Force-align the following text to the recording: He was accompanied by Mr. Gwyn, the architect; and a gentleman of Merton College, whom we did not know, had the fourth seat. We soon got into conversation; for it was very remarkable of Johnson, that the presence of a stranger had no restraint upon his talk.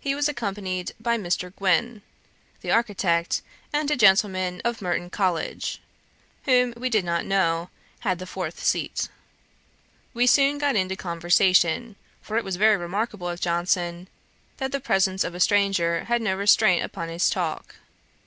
He 0.00 0.14
was 0.14 0.26
accompanied 0.26 0.92
by 0.98 1.18
Mr. 1.18 1.54
Gwyn, 1.54 2.00
the 2.62 2.70
architect; 2.70 3.42
and 3.74 3.90
a 3.90 3.94
gentleman 3.94 4.62
of 4.64 4.80
Merton 4.80 5.10
College, 5.10 5.82
whom 6.44 6.72
we 6.78 6.88
did 6.88 7.04
not 7.04 7.26
know, 7.26 7.68
had 8.00 8.20
the 8.20 8.26
fourth 8.26 8.64
seat. 8.64 9.10
We 10.14 10.26
soon 10.26 10.56
got 10.56 10.76
into 10.76 10.96
conversation; 10.96 11.96
for 12.22 12.38
it 12.38 12.42
was 12.44 12.56
very 12.56 12.78
remarkable 12.78 13.28
of 13.28 13.38
Johnson, 13.38 14.08
that 14.56 14.72
the 14.72 14.80
presence 14.80 15.24
of 15.24 15.34
a 15.34 15.40
stranger 15.40 16.04
had 16.04 16.22
no 16.22 16.34
restraint 16.34 16.82
upon 16.82 17.10
his 17.10 17.28
talk. 17.28 17.74